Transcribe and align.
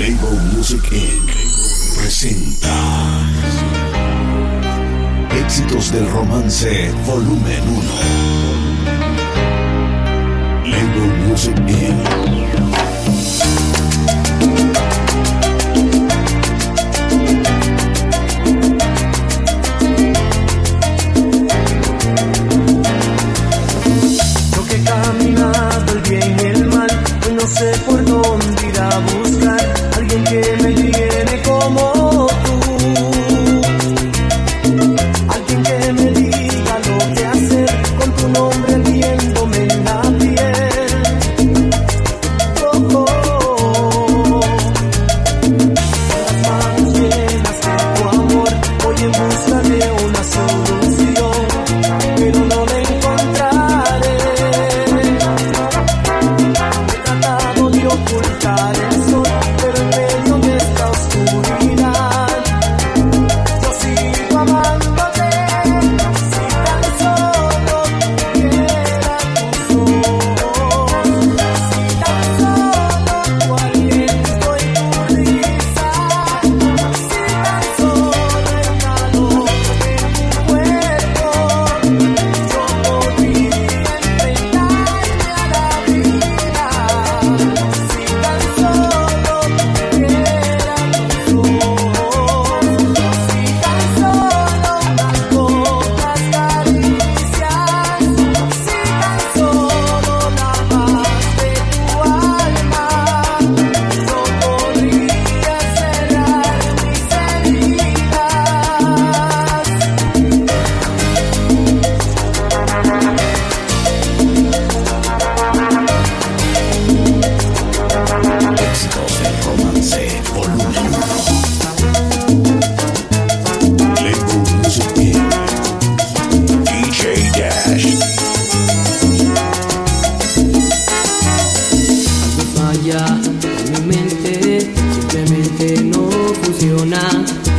Label 0.00 0.40
Music 0.56 0.80
Inc. 0.92 1.30
presenta 1.94 2.74
Éxitos 5.44 5.92
del 5.92 6.08
Romance 6.10 6.90
Volumen 7.04 7.62
1. 10.64 10.70
Label 10.70 11.28
Music 11.28 11.54
Inc. 11.68 12.08
Lo 24.56 24.64
que 24.64 24.82
caminas 24.82 25.86
del 25.86 26.00
bien 26.08 26.36
y 26.40 26.46
el 26.46 26.64
mal, 26.68 26.90
hoy 27.26 27.34
no 27.34 27.46
sé. 27.46 27.89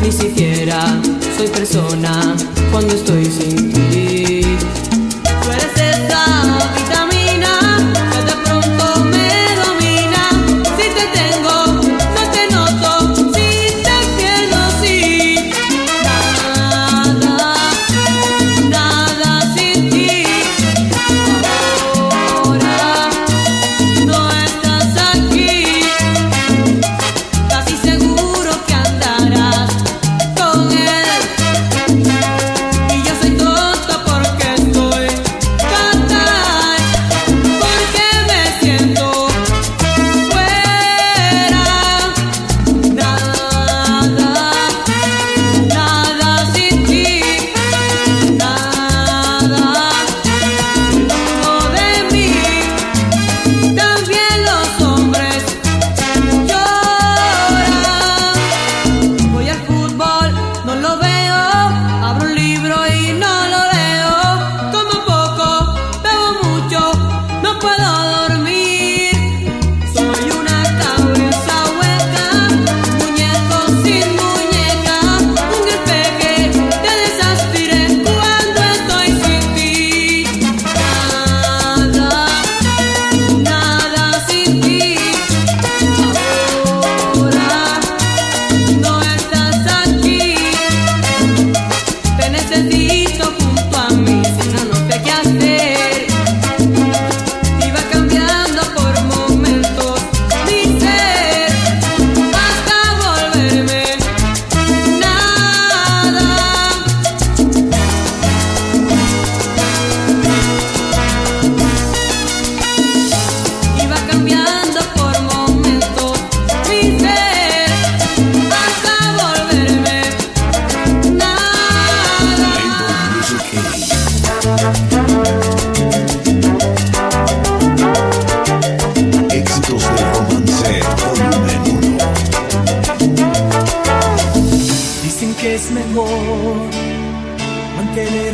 ni 0.01 0.11
siquiera 0.11 0.99
soy 1.37 1.47
persona 1.47 2.35
cuando 2.71 2.93
estoy 2.93 3.25
sin 3.25 3.71
ti. 3.71 4.20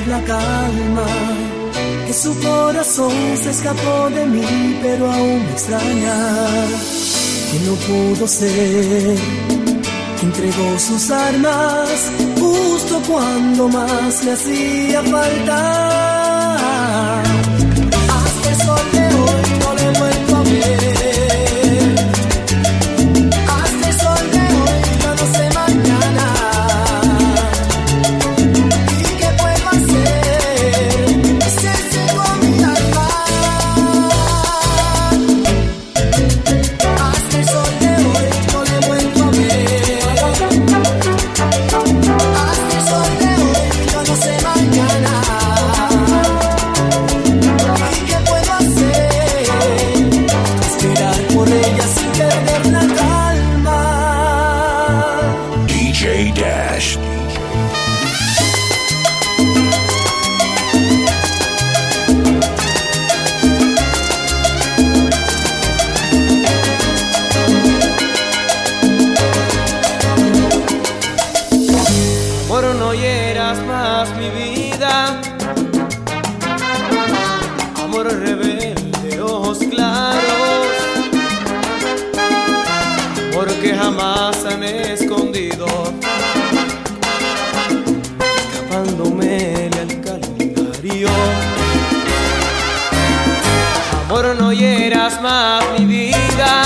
la 0.08 0.22
calma, 0.24 1.08
que 2.06 2.14
su 2.14 2.38
corazón 2.40 3.12
se 3.42 3.50
escapó 3.52 4.10
de 4.10 4.26
mí, 4.26 4.80
pero 4.82 5.12
aún 5.12 5.46
me 5.46 5.52
extraña, 5.52 6.18
que 7.52 7.60
no 7.66 7.74
pudo 7.88 8.28
ser, 8.28 9.18
que 10.20 10.26
entregó 10.26 10.80
sus 10.80 11.12
armas 11.12 12.12
justo 12.40 13.02
cuando 13.08 13.68
más 13.70 14.24
le 14.24 14.32
hacía 14.32 15.04
falta. 15.04 16.27
Amor, 94.06 94.36
no 94.40 94.54
hieras 94.54 95.22
más 95.22 95.64
mi 95.78 95.86
vida, 95.86 96.64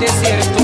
desierto 0.00 0.57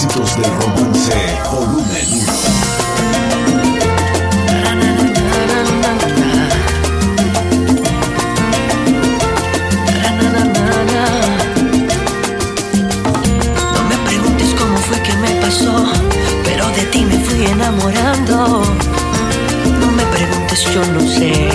éxitos 0.00 0.34
del 0.36 0.50
romance, 0.56 1.12
volumen 1.50 2.08
1. 2.12 2.32
No 13.74 13.82
me 13.88 13.96
preguntes 14.08 14.54
cómo 14.58 14.78
fue 14.78 15.02
que 15.02 15.14
me 15.16 15.28
pasó, 15.42 15.92
pero 16.44 16.66
de 16.70 16.82
ti 16.84 17.04
me 17.04 17.18
fui 17.18 17.44
enamorando. 17.44 18.62
No 19.80 19.90
me 19.92 20.04
preguntes, 20.04 20.64
yo 20.72 20.82
no 20.94 21.00
sé. 21.00 21.49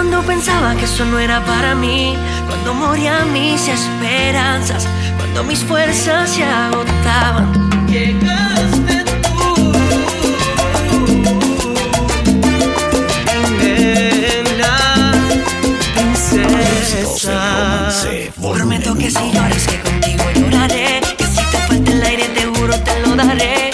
Cuando 0.00 0.22
pensaba 0.22 0.74
que 0.76 0.86
eso 0.86 1.04
no 1.04 1.18
era 1.18 1.44
para 1.44 1.74
mí, 1.74 2.16
cuando 2.48 2.72
morían 2.72 3.30
mis 3.34 3.68
esperanzas, 3.68 4.88
cuando 5.18 5.44
mis 5.44 5.62
fuerzas 5.62 6.30
se 6.30 6.42
agotaban. 6.42 7.52
Llegaste. 7.86 9.04
tú. 18.32 18.52
Prometo 18.54 18.94
que 18.94 19.10
si 19.10 19.32
lloras 19.32 19.66
que 19.66 19.80
contigo 19.80 20.24
lloraré 20.34 21.00
Que 21.18 21.24
si 21.26 21.36
te 21.36 21.58
falta 21.68 21.90
el 21.92 22.02
aire 22.02 22.24
te 22.28 22.46
juro 22.46 22.74
te 22.80 23.00
lo 23.00 23.16
daré 23.16 23.69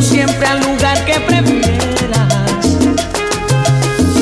Siempre 0.00 0.46
al 0.46 0.60
lugar 0.60 1.04
que 1.06 1.18
prefieras. 1.20 2.28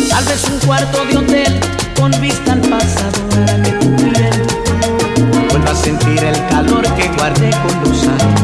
Tal 0.09 0.25
vez 0.25 0.45
un 0.51 0.59
cuarto 0.67 1.05
de 1.05 1.19
hotel 1.19 1.61
con 1.99 2.11
vista 2.21 2.53
al 2.53 2.61
pasado 2.61 3.13
hará 3.37 3.63
que 3.63 3.73
tu 3.73 3.95
piel 3.97 4.47
vuelva 5.51 5.71
a 5.71 5.75
sentir 5.75 6.25
el 6.25 6.47
calor 6.49 6.83
que 6.95 7.09
guardé 7.09 7.51
con 7.51 7.81
los 7.85 8.07
años. 8.07 8.41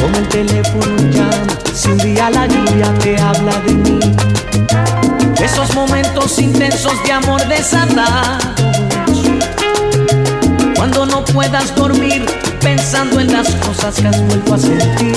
Como 0.00 0.16
el 0.18 0.28
teléfono 0.28 1.10
llama, 1.10 1.46
si 1.72 1.88
un 1.88 1.98
día 1.98 2.28
la 2.30 2.46
lluvia 2.46 2.92
te 2.98 3.18
habla 3.18 3.58
de 3.66 3.72
mí. 3.72 4.00
Esos 5.42 5.74
momentos 5.74 6.38
intensos 6.38 7.02
de 7.04 7.12
amor 7.12 7.40
de 7.48 7.56
desatados. 7.56 8.44
Cuando 10.76 11.06
no 11.06 11.24
puedas 11.24 11.74
dormir 11.74 12.26
pensando 12.60 13.20
en 13.20 13.32
las 13.32 13.54
cosas 13.56 13.96
que 14.00 14.08
has 14.08 14.20
vuelto 14.26 14.54
a 14.54 14.58
sentir. 14.58 15.16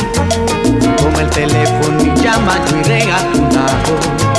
Como 0.97 1.19
el 1.19 1.29
teléfono 1.29 2.03
y 2.03 2.21
llama 2.21 2.57
y 2.69 2.88
regatonado 2.88 4.32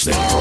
Éxitos 0.00 0.39